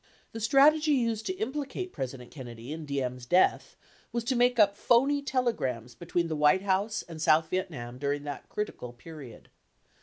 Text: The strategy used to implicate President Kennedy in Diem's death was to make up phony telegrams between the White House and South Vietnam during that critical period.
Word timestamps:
The 0.31 0.39
strategy 0.39 0.93
used 0.93 1.27
to 1.27 1.35
implicate 1.35 1.93
President 1.93 2.31
Kennedy 2.31 2.73
in 2.73 2.87
Diem's 2.87 3.27
death 3.27 3.75
was 4.11 4.23
to 4.23 4.35
make 4.35 4.57
up 4.57 4.75
phony 4.75 5.21
telegrams 5.21 5.93
between 5.93 6.27
the 6.27 6.35
White 6.35 6.63
House 6.63 7.03
and 7.03 7.21
South 7.21 7.51
Vietnam 7.51 7.99
during 7.99 8.23
that 8.23 8.49
critical 8.49 8.93
period. 8.93 9.49